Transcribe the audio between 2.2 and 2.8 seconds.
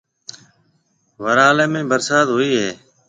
ھوئيَ ھيََََ